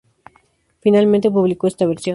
Finalmente 0.83 1.29
publicó 1.29 1.67
esta 1.67 1.85
versión. 1.85 2.09